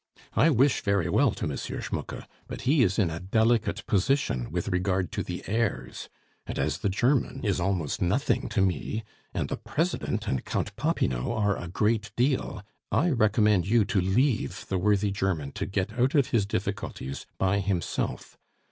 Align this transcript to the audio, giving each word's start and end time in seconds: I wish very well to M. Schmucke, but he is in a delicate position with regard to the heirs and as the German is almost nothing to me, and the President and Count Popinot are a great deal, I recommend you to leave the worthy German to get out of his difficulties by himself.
I 0.33 0.49
wish 0.49 0.81
very 0.81 1.09
well 1.09 1.29
to 1.29 1.45
M. 1.45 1.51
Schmucke, 1.55 2.27
but 2.47 2.61
he 2.61 2.81
is 2.81 2.97
in 2.97 3.11
a 3.11 3.19
delicate 3.19 3.85
position 3.85 4.49
with 4.49 4.69
regard 4.69 5.11
to 5.11 5.21
the 5.21 5.43
heirs 5.45 6.09
and 6.47 6.57
as 6.57 6.79
the 6.79 6.89
German 6.89 7.41
is 7.43 7.59
almost 7.59 8.01
nothing 8.01 8.49
to 8.49 8.61
me, 8.61 9.03
and 9.31 9.47
the 9.47 9.57
President 9.57 10.27
and 10.27 10.43
Count 10.43 10.75
Popinot 10.75 11.27
are 11.27 11.55
a 11.55 11.67
great 11.67 12.11
deal, 12.15 12.63
I 12.91 13.11
recommend 13.11 13.67
you 13.67 13.85
to 13.85 14.01
leave 14.01 14.65
the 14.69 14.79
worthy 14.79 15.11
German 15.11 15.51
to 15.51 15.67
get 15.67 15.93
out 15.93 16.15
of 16.15 16.29
his 16.29 16.47
difficulties 16.47 17.27
by 17.37 17.59
himself. 17.59 18.39